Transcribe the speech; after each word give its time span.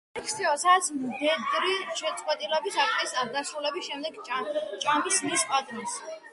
ეს 0.01 0.15
არის 0.21 0.29
ქცევა, 0.29 0.53
სადაც 0.61 0.87
მდედრი 1.01 1.75
შეწყვილების 1.99 2.81
აქტის 2.87 3.15
დასრულების 3.37 3.93
შემდეგ 3.93 4.21
ჭამს 4.33 5.25
მის 5.31 5.49
პარტნიორს. 5.55 6.05